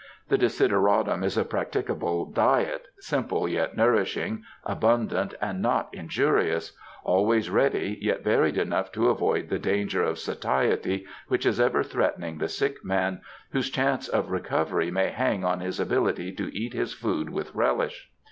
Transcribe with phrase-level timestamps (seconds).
[0.29, 7.99] The desideratum is a practicable diet, simple yet nourishing, abundant and not injurious; always ready,
[8.01, 12.83] yet varied enough to avoid the danger of satiety, which is ever threatening the sick
[12.83, 17.53] man, whose chance of recovery may hang on his ability to eat his food with
[17.53, 18.09] relish.